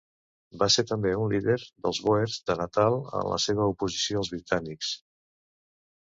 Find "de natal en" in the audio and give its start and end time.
2.51-3.27